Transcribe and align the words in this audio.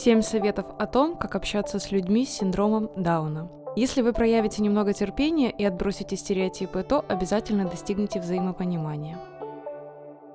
7 0.00 0.22
советов 0.22 0.64
о 0.78 0.86
том, 0.86 1.14
как 1.14 1.36
общаться 1.36 1.78
с 1.78 1.92
людьми 1.92 2.24
с 2.24 2.30
синдромом 2.30 2.88
Дауна. 2.96 3.50
Если 3.76 4.00
вы 4.00 4.14
проявите 4.14 4.62
немного 4.62 4.94
терпения 4.94 5.50
и 5.50 5.62
отбросите 5.62 6.16
стереотипы, 6.16 6.82
то 6.82 7.04
обязательно 7.06 7.66
достигнете 7.66 8.18
взаимопонимания. 8.18 9.18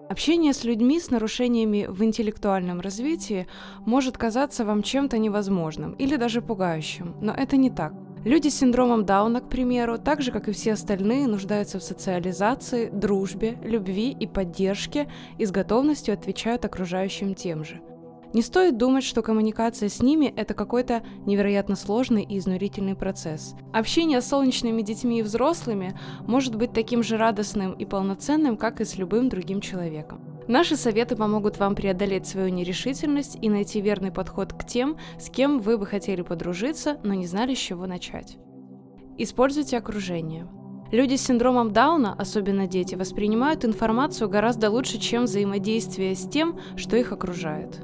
Общение 0.07 0.53
с 0.53 0.63
людьми 0.65 0.99
с 0.99 1.09
нарушениями 1.09 1.87
в 1.89 2.03
интеллектуальном 2.03 2.79
развитии 2.79 3.47
может 3.87 4.19
казаться 4.19 4.65
вам 4.65 4.83
чем-то 4.83 5.17
невозможным 5.17 5.93
или 5.93 6.15
даже 6.15 6.43
пугающим, 6.43 7.15
но 7.19 7.33
это 7.33 7.57
не 7.57 7.71
так. 7.71 7.91
Люди 8.23 8.49
с 8.49 8.59
синдромом 8.59 9.03
Дауна, 9.03 9.41
к 9.41 9.49
примеру, 9.49 9.97
так 9.97 10.21
же, 10.21 10.31
как 10.31 10.47
и 10.47 10.51
все 10.51 10.73
остальные, 10.73 11.25
нуждаются 11.25 11.79
в 11.79 11.83
социализации, 11.83 12.91
дружбе, 12.93 13.57
любви 13.63 14.11
и 14.11 14.27
поддержке 14.27 15.09
и 15.39 15.45
с 15.45 15.49
готовностью 15.49 16.13
отвечают 16.13 16.65
окружающим 16.65 17.33
тем 17.33 17.63
же– 17.65 17.81
не 18.35 18.41
стоит 18.41 18.75
думать, 18.75 19.05
что 19.05 19.21
коммуникация 19.21 19.87
с 19.87 20.01
ними– 20.01 20.25
это 20.35 20.53
какой-то 20.53 21.03
невероятно 21.25 21.77
сложный 21.77 22.21
и 22.21 22.37
изнурительный 22.37 22.93
процесс. 22.93 23.55
Общение 23.71 24.19
с 24.19 24.27
солнечными 24.27 24.81
детьми 24.81 25.19
и 25.19 25.21
взрослыми 25.21 25.97
может 26.27 26.55
быть 26.55 26.73
таким 26.73 27.01
же 27.01 27.15
радостным 27.15 27.71
и 27.71 27.85
полноценным, 27.85 28.57
как 28.57 28.81
и 28.81 28.83
с 28.83 28.97
любым 28.97 29.29
другим 29.29 29.61
человеком. 29.61 30.19
Наши 30.49 30.75
советы 30.75 31.15
помогут 31.15 31.59
вам 31.59 31.75
преодолеть 31.75 32.27
свою 32.27 32.49
нерешительность 32.49 33.37
и 33.41 33.47
найти 33.47 33.79
верный 33.79 34.11
подход 34.11 34.51
к 34.51 34.65
тем, 34.65 34.97
с 35.17 35.29
кем 35.29 35.59
вы 35.59 35.77
бы 35.77 35.85
хотели 35.85 36.21
подружиться, 36.21 36.97
но 37.03 37.13
не 37.13 37.27
знали, 37.27 37.55
с 37.55 37.59
чего 37.59 37.85
начать. 37.85 38.37
Используйте 39.17 39.77
окружение. 39.77 40.45
Люди 40.91 41.15
с 41.15 41.25
синдромом 41.25 41.71
Дауна, 41.71 42.13
особенно 42.13 42.67
дети, 42.67 42.95
воспринимают 42.95 43.63
информацию 43.63 44.27
гораздо 44.27 44.69
лучше, 44.69 44.99
чем 44.99 45.23
взаимодействие 45.23 46.15
с 46.15 46.27
тем, 46.27 46.59
что 46.75 46.97
их 46.97 47.13
окружает. 47.13 47.79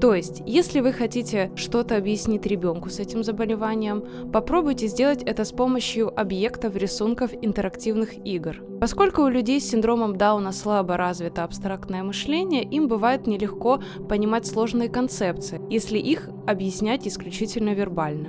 То 0.00 0.14
есть, 0.14 0.42
если 0.46 0.78
вы 0.78 0.92
хотите 0.92 1.50
что-то 1.56 1.96
объяснить 1.96 2.46
ребенку 2.46 2.88
с 2.88 3.00
этим 3.00 3.24
заболеванием, 3.24 4.04
попробуйте 4.32 4.86
сделать 4.86 5.24
это 5.24 5.44
с 5.44 5.50
помощью 5.50 6.18
объектов, 6.18 6.76
рисунков, 6.76 7.32
интерактивных 7.42 8.24
игр. 8.24 8.62
Поскольку 8.80 9.22
у 9.22 9.28
людей 9.28 9.60
с 9.60 9.68
синдромом 9.68 10.16
Дауна 10.16 10.52
слабо 10.52 10.96
развито 10.96 11.42
абстрактное 11.42 12.04
мышление, 12.04 12.62
им 12.62 12.86
бывает 12.86 13.26
нелегко 13.26 13.82
понимать 14.08 14.46
сложные 14.46 14.88
концепции, 14.88 15.60
если 15.68 15.98
их 15.98 16.30
объяснять 16.46 17.08
исключительно 17.08 17.70
вербально. 17.70 18.28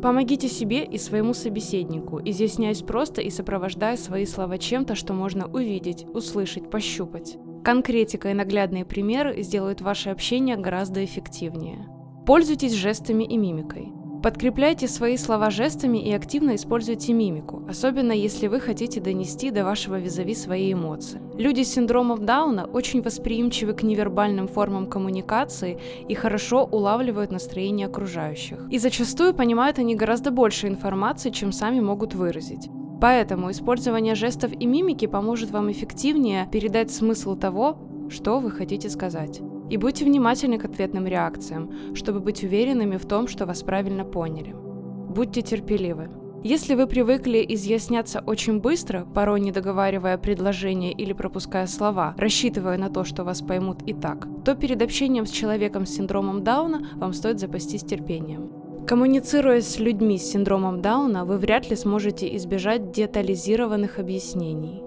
Помогите 0.00 0.48
себе 0.48 0.84
и 0.84 0.96
своему 0.98 1.34
собеседнику, 1.34 2.20
изъясняясь 2.24 2.82
просто 2.82 3.20
и 3.20 3.28
сопровождая 3.28 3.96
свои 3.96 4.24
слова 4.24 4.56
чем-то, 4.56 4.94
что 4.94 5.12
можно 5.12 5.46
увидеть, 5.46 6.06
услышать, 6.14 6.70
пощупать. 6.70 7.36
Конкретика 7.66 8.30
и 8.30 8.32
наглядные 8.32 8.84
примеры 8.84 9.42
сделают 9.42 9.80
ваше 9.80 10.10
общение 10.10 10.56
гораздо 10.56 11.04
эффективнее. 11.04 11.88
Пользуйтесь 12.24 12.72
жестами 12.72 13.24
и 13.24 13.36
мимикой. 13.36 13.88
Подкрепляйте 14.22 14.86
свои 14.86 15.16
слова 15.16 15.50
жестами 15.50 15.98
и 15.98 16.12
активно 16.12 16.54
используйте 16.54 17.12
мимику, 17.12 17.64
особенно 17.68 18.12
если 18.12 18.46
вы 18.46 18.60
хотите 18.60 19.00
донести 19.00 19.50
до 19.50 19.64
вашего 19.64 19.98
визави 19.98 20.36
свои 20.36 20.72
эмоции. 20.72 21.20
Люди 21.36 21.62
с 21.62 21.74
синдромом 21.74 22.24
Дауна 22.24 22.66
очень 22.66 23.02
восприимчивы 23.02 23.72
к 23.72 23.82
невербальным 23.82 24.46
формам 24.46 24.86
коммуникации 24.86 25.80
и 26.08 26.14
хорошо 26.14 26.62
улавливают 26.64 27.32
настроение 27.32 27.88
окружающих. 27.88 28.68
И 28.70 28.78
зачастую 28.78 29.34
понимают 29.34 29.80
они 29.80 29.96
гораздо 29.96 30.30
больше 30.30 30.68
информации, 30.68 31.30
чем 31.30 31.50
сами 31.50 31.80
могут 31.80 32.14
выразить. 32.14 32.68
Поэтому 33.00 33.50
использование 33.50 34.14
жестов 34.14 34.52
и 34.52 34.66
мимики 34.66 35.06
поможет 35.06 35.50
вам 35.50 35.70
эффективнее 35.70 36.48
передать 36.50 36.90
смысл 36.90 37.36
того, 37.36 37.78
что 38.08 38.38
вы 38.38 38.50
хотите 38.50 38.88
сказать. 38.88 39.40
И 39.68 39.76
будьте 39.76 40.04
внимательны 40.04 40.58
к 40.58 40.64
ответным 40.64 41.06
реакциям, 41.06 41.72
чтобы 41.94 42.20
быть 42.20 42.44
уверенными 42.44 42.96
в 42.96 43.06
том, 43.06 43.26
что 43.26 43.46
вас 43.46 43.62
правильно 43.62 44.04
поняли. 44.04 44.54
Будьте 44.54 45.42
терпеливы. 45.42 46.08
Если 46.44 46.76
вы 46.76 46.86
привыкли 46.86 47.44
изъясняться 47.48 48.22
очень 48.24 48.60
быстро, 48.60 49.04
порой 49.04 49.40
не 49.40 49.50
договаривая 49.50 50.16
предложения 50.18 50.92
или 50.92 51.12
пропуская 51.12 51.66
слова, 51.66 52.14
рассчитывая 52.16 52.78
на 52.78 52.88
то, 52.88 53.02
что 53.02 53.24
вас 53.24 53.40
поймут 53.40 53.82
и 53.82 53.92
так, 53.92 54.28
то 54.44 54.54
перед 54.54 54.80
общением 54.80 55.26
с 55.26 55.30
человеком 55.30 55.86
с 55.86 55.90
синдромом 55.90 56.44
Дауна 56.44 56.86
вам 56.94 57.12
стоит 57.14 57.40
запастись 57.40 57.82
терпением. 57.82 58.65
Коммуницируя 58.86 59.62
с 59.62 59.80
людьми 59.80 60.16
с 60.16 60.30
синдромом 60.30 60.80
Дауна, 60.80 61.24
вы 61.24 61.38
вряд 61.38 61.68
ли 61.68 61.74
сможете 61.74 62.36
избежать 62.36 62.92
детализированных 62.92 63.98
объяснений. 63.98 64.80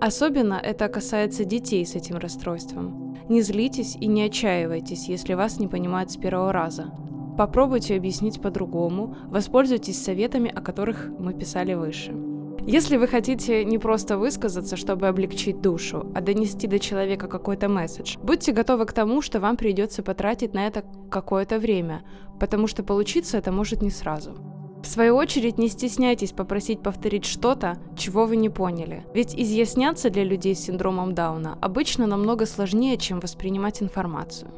Особенно 0.00 0.54
это 0.54 0.88
касается 0.88 1.44
детей 1.44 1.84
с 1.84 1.94
этим 1.94 2.16
расстройством. 2.16 3.14
Не 3.28 3.42
злитесь 3.42 3.94
и 4.00 4.06
не 4.06 4.22
отчаивайтесь, 4.22 5.06
если 5.06 5.34
вас 5.34 5.60
не 5.60 5.68
понимают 5.68 6.10
с 6.10 6.16
первого 6.16 6.50
раза. 6.50 6.94
Попробуйте 7.36 7.94
объяснить 7.94 8.40
по-другому, 8.40 9.16
воспользуйтесь 9.26 10.02
советами, 10.02 10.50
о 10.50 10.62
которых 10.62 11.10
мы 11.18 11.34
писали 11.34 11.74
выше. 11.74 12.31
Если 12.66 12.96
вы 12.96 13.08
хотите 13.08 13.64
не 13.64 13.78
просто 13.78 14.16
высказаться, 14.16 14.76
чтобы 14.76 15.08
облегчить 15.08 15.60
душу, 15.60 16.06
а 16.14 16.20
донести 16.20 16.68
до 16.68 16.78
человека 16.78 17.26
какой-то 17.26 17.68
месседж, 17.68 18.16
будьте 18.22 18.52
готовы 18.52 18.86
к 18.86 18.92
тому, 18.92 19.20
что 19.20 19.40
вам 19.40 19.56
придется 19.56 20.04
потратить 20.04 20.54
на 20.54 20.68
это 20.68 20.84
какое-то 21.10 21.58
время, 21.58 22.02
потому 22.38 22.68
что 22.68 22.84
получиться 22.84 23.36
это 23.36 23.50
может 23.50 23.82
не 23.82 23.90
сразу. 23.90 24.36
В 24.80 24.86
свою 24.86 25.16
очередь, 25.16 25.58
не 25.58 25.68
стесняйтесь 25.68 26.30
попросить 26.30 26.82
повторить 26.82 27.24
что-то, 27.24 27.78
чего 27.96 28.26
вы 28.26 28.36
не 28.36 28.48
поняли. 28.48 29.04
Ведь 29.12 29.34
изъясняться 29.34 30.08
для 30.08 30.22
людей 30.22 30.54
с 30.54 30.60
синдромом 30.60 31.14
Дауна 31.14 31.58
обычно 31.60 32.06
намного 32.06 32.46
сложнее, 32.46 32.96
чем 32.96 33.18
воспринимать 33.18 33.82
информацию. 33.82 34.50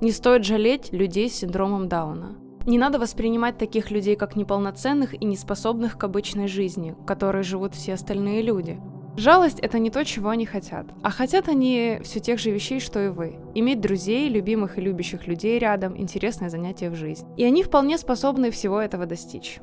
Не 0.00 0.10
стоит 0.10 0.44
жалеть 0.44 0.92
людей 0.92 1.30
с 1.30 1.36
синдромом 1.36 1.88
Дауна. 1.88 2.36
Не 2.66 2.78
надо 2.78 2.98
воспринимать 2.98 3.58
таких 3.58 3.92
людей 3.92 4.16
как 4.16 4.34
неполноценных 4.34 5.14
и 5.14 5.24
неспособных 5.24 5.96
к 5.96 6.02
обычной 6.02 6.48
жизни, 6.48 6.96
которой 7.06 7.44
живут 7.44 7.76
все 7.76 7.94
остальные 7.94 8.42
люди. 8.42 8.80
Жалость– 9.16 9.60
это 9.62 9.78
не 9.78 9.88
то, 9.88 10.04
чего 10.04 10.30
они 10.30 10.46
хотят. 10.46 10.86
А 11.02 11.10
хотят 11.10 11.48
они 11.48 12.00
все 12.02 12.18
тех 12.18 12.40
же 12.40 12.50
вещей, 12.50 12.80
что 12.80 13.06
и 13.06 13.08
вы. 13.08 13.36
Иметь 13.54 13.80
друзей, 13.80 14.28
любимых 14.28 14.78
и 14.78 14.80
любящих 14.80 15.28
людей 15.28 15.60
рядом, 15.60 15.96
интересное 15.96 16.50
занятие 16.50 16.90
в 16.90 16.96
жизни. 16.96 17.28
И 17.36 17.44
они 17.44 17.62
вполне 17.62 17.98
способны 17.98 18.50
всего 18.50 18.80
этого 18.80 19.06
достичь. 19.06 19.60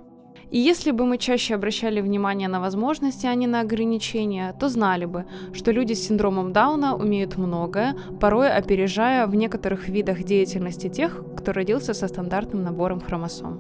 И 0.52 0.60
если 0.60 0.92
бы 0.92 1.06
мы 1.06 1.18
чаще 1.18 1.56
обращали 1.56 2.02
внимание 2.02 2.48
на 2.48 2.60
возможности, 2.60 3.26
а 3.26 3.36
не 3.36 3.48
на 3.48 3.62
ограничения, 3.62 4.56
то 4.60 4.70
знали 4.70 5.06
бы, 5.06 5.26
что 5.54 5.72
люди 5.72 5.94
с 5.94 6.08
синдромом 6.08 6.54
Дауна 6.54 6.96
умеют 6.96 7.38
многое, 7.38 7.96
порой 8.20 8.50
опережая 8.50 9.26
в 9.28 9.36
некоторых 9.36 9.90
видах 9.90 10.24
деятельности 10.24 10.90
тех, 10.90 11.24
кто 11.38 11.54
родился 11.54 11.94
со 11.94 12.08
стандартным 12.08 12.64
набором 12.64 13.00
хромосом. 13.00 13.60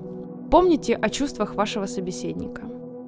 Помните 0.52 0.96
о 0.96 1.10
чувствах 1.10 1.56
вашего 1.56 1.88
собеседника. 1.88 2.62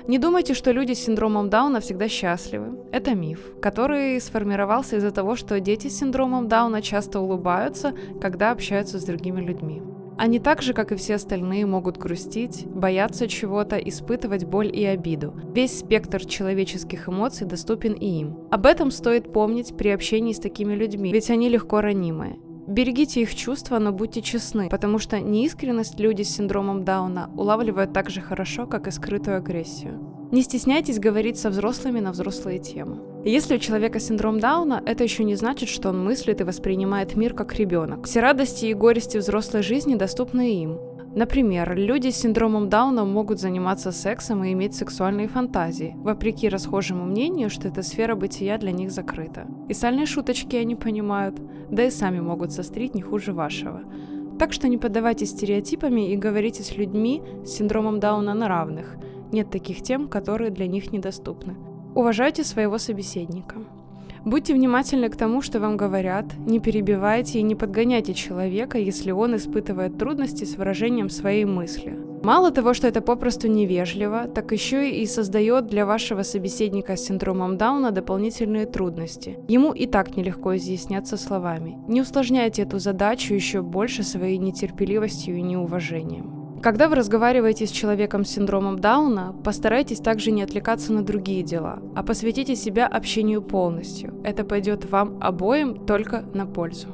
Не 0.08 0.20
думайте, 0.20 0.54
что 0.54 0.72
люди 0.72 0.94
с 0.94 1.04
синдромом 1.04 1.50
Дауна 1.50 1.80
всегда 1.80 2.08
счастливы. 2.08 2.78
Это 2.92 3.16
миф, 3.16 3.40
который 3.60 4.22
сформировался 4.22 4.98
из-за 4.98 5.12
того, 5.12 5.36
что 5.36 5.60
дети 5.60 5.88
с 5.88 5.98
синдромом 5.98 6.48
Дауна 6.48 6.82
часто 6.82 7.20
улыбаются, 7.20 7.94
когда 8.22 8.52
общаются 8.52 9.00
с 9.00 9.04
другими 9.04 9.42
людьми. 9.42 9.82
Они 10.18 10.40
так 10.40 10.62
же, 10.62 10.74
как 10.74 10.92
и 10.92 10.96
все 10.96 11.16
остальные, 11.16 11.66
могут 11.66 11.98
грустить, 11.98 12.66
бояться 12.68 13.28
чего-то, 13.28 13.76
испытывать 13.78 14.46
боль 14.46 14.74
и 14.74 14.86
обиду. 14.86 15.34
Весь 15.54 15.80
спектр 15.80 16.26
человеческих 16.26 17.10
эмоций 17.10 17.46
доступен 17.46 17.94
и 17.94 18.22
им. 18.22 18.38
Об 18.50 18.66
этом 18.66 18.92
стоит 18.92 19.34
помнить 19.34 19.76
при 19.76 19.90
общении 19.90 20.34
с 20.34 20.40
такими 20.40 20.74
людьми, 20.74 21.12
ведь 21.12 21.30
они 21.30 21.50
легко 21.50 21.82
ранимые. 21.82 22.38
Берегите 22.68 23.22
их 23.22 23.36
чувства, 23.36 23.78
но 23.78 23.92
будьте 23.92 24.22
честны, 24.22 24.70
потому 24.70 24.98
что 24.98 25.20
неискренность 25.20 26.00
люди 26.00 26.24
с 26.24 26.36
синдромом 26.36 26.84
Дауна 26.84 27.30
улавливают 27.36 27.94
так 27.94 28.10
же 28.10 28.22
хорошо, 28.22 28.66
как 28.66 28.88
и 28.88 28.92
скрытую 28.92 29.38
агрессию. 29.38 30.00
Не 30.32 30.42
стесняйтесь 30.42 31.00
говорить 31.00 31.38
со 31.38 31.52
взрослыми 31.52 32.00
на 32.00 32.12
взрослые 32.12 32.58
темы. 32.58 33.15
Если 33.28 33.56
у 33.56 33.58
человека 33.58 34.00
синдром 34.00 34.40
Дауна, 34.40 34.84
это 34.86 35.04
еще 35.04 35.24
не 35.24 35.34
значит, 35.34 35.68
что 35.68 35.90
он 35.90 36.04
мыслит 36.04 36.42
и 36.42 36.44
воспринимает 36.44 37.16
мир 37.16 37.34
как 37.34 37.56
ребенок. 37.56 38.06
Все 38.06 38.20
радости 38.20 38.68
и 38.68 38.76
горести 38.76 39.18
взрослой 39.18 39.64
жизни 39.64 39.96
доступны 39.96 40.62
им. 40.62 40.78
Например, 41.16 41.76
люди 41.76 42.12
с 42.12 42.18
синдромом 42.18 42.70
Дауна 42.70 43.04
могут 43.04 43.40
заниматься 43.40 43.92
сексом 43.92 44.44
и 44.44 44.54
иметь 44.54 44.76
сексуальные 44.76 45.28
фантазии, 45.28 45.96
вопреки 45.98 46.48
расхожему 46.50 47.06
мнению, 47.06 47.50
что 47.50 47.68
эта 47.68 47.82
сфера 47.82 48.14
бытия 48.14 48.60
для 48.60 48.72
них 48.72 48.92
закрыта. 48.92 49.48
И 49.70 49.74
сальные 49.74 50.06
шуточки 50.06 50.56
они 50.56 50.76
понимают, 50.76 51.42
да 51.72 51.84
и 51.84 51.90
сами 51.90 52.20
могут 52.20 52.52
сострить 52.52 52.94
не 52.94 53.02
хуже 53.02 53.34
вашего. 53.34 53.82
Так 54.38 54.54
что 54.54 54.68
не 54.68 54.78
поддавайтесь 54.78 55.32
стереотипами 55.32 56.12
и 56.12 56.16
говорите 56.16 56.62
с 56.62 56.78
людьми 56.78 57.24
с 57.44 57.54
синдромом 57.54 58.00
Дауна 58.00 58.36
на 58.36 58.48
равных. 58.48 58.98
Нет 59.32 59.50
таких 59.50 59.82
тем, 59.82 60.10
которые 60.10 60.52
для 60.52 60.68
них 60.68 60.92
недоступны. 60.92 61.56
Уважайте 61.96 62.44
своего 62.44 62.78
собеседника. 62.78 63.56
Будьте 64.26 64.54
внимательны 64.54 65.08
к 65.08 65.16
тому, 65.16 65.42
что 65.42 65.62
вам 65.62 65.78
говорят, 65.78 66.26
не 66.46 66.60
перебивайте 66.60 67.40
и 67.40 67.44
не 67.44 67.56
подгоняйте 67.56 68.14
человека, 68.14 68.78
если 68.78 69.12
он 69.12 69.38
испытывает 69.38 69.98
трудности 69.98 70.44
с 70.44 70.58
выражением 70.58 71.10
своей 71.10 71.46
мысли. 71.46 71.98
Мало 72.22 72.52
того, 72.52 72.74
что 72.74 72.88
это 72.88 73.00
попросту 73.00 73.48
невежливо, 73.48 74.28
так 74.28 74.52
еще 74.52 74.92
и 74.92 75.06
создает 75.06 75.68
для 75.68 75.86
вашего 75.86 76.24
собеседника 76.24 76.98
с 76.98 77.06
синдромом 77.06 77.56
Дауна 77.56 77.92
дополнительные 77.92 78.66
трудности. 78.66 79.38
Ему 79.48 79.72
и 79.72 79.86
так 79.86 80.18
нелегко 80.18 80.58
изъясняться 80.58 81.16
словами. 81.16 81.78
Не 81.88 82.02
усложняйте 82.02 82.64
эту 82.64 82.80
задачу 82.80 83.34
еще 83.34 83.62
больше 83.62 84.04
своей 84.04 84.38
нетерпеливостью 84.38 85.38
и 85.38 85.42
неуважением. 85.42 86.35
Когда 86.66 86.90
вы 86.90 86.96
разговариваете 86.96 87.68
с 87.68 87.70
человеком 87.70 88.26
с 88.26 88.32
синдромом 88.32 88.80
Дауна, 88.80 89.36
постарайтесь 89.44 90.00
также 90.00 90.32
не 90.32 90.42
отвлекаться 90.42 90.94
на 90.94 91.06
другие 91.06 91.44
дела, 91.44 91.80
а 91.96 92.02
посвятите 92.02 92.56
себя 92.56 92.88
общению 92.88 93.44
полностью. 93.44 94.20
Это 94.24 94.44
пойдет 94.44 94.84
вам 94.90 95.20
обоим 95.22 95.86
только 95.86 96.24
на 96.34 96.48
пользу. 96.48 96.88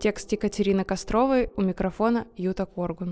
Текст 0.00 0.32
Екатерины 0.32 0.82
Костровой 0.82 1.52
у 1.54 1.62
микрофона 1.62 2.26
Юта 2.36 2.66
Коргун. 2.66 3.06